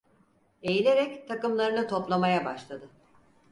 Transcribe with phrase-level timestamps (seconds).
[0.61, 2.89] Eğilerek takımlarını toplamaya başladı.